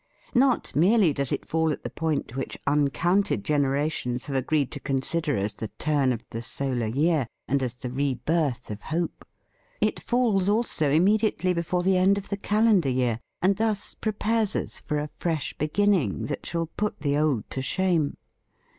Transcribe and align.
Not 0.33 0.75
merely 0.75 1.13
does 1.13 1.31
it 1.31 1.45
fall 1.45 1.71
at 1.71 1.83
the 1.83 1.89
point 1.91 2.35
which 2.35 2.57
uncounted 2.65 3.45
generations 3.45 4.25
have 4.25 4.35
agreed 4.35 4.71
to 4.71 4.79
consider 4.79 5.37
as 5.37 5.53
the 5.53 5.67
turn 5.77 6.11
of 6.11 6.21
THE 6.31 6.39
FEAST 6.39 6.47
OF 6.47 6.53
ST 6.53 6.57
FRIEND 6.57 6.77
the 6.81 6.85
solar 6.89 7.05
year 7.05 7.27
and 7.47 7.61
as 7.61 7.75
the 7.75 7.91
rebirth 7.91 8.71
of 8.71 8.81
hope! 8.81 9.23
It 9.79 9.99
falls 9.99 10.49
also 10.49 10.89
immediately 10.89 11.53
before 11.53 11.83
the 11.83 11.97
end 11.97 12.17
of 12.17 12.29
the 12.29 12.37
calendar 12.37 12.89
year, 12.89 13.19
and 13.43 13.57
thus 13.57 13.93
prepares 13.93 14.55
us 14.55 14.79
for 14.81 14.97
a 14.97 15.11
fresh 15.17 15.53
beginning 15.59 16.25
that 16.25 16.47
shall 16.47 16.65
put 16.65 17.01
the 17.01 17.15
old 17.19 17.47
to 17.51 17.61
shame. 17.61 18.17